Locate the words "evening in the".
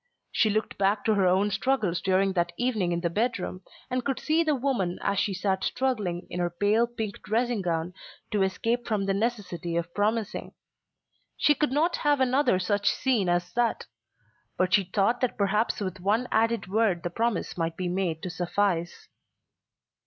2.57-3.09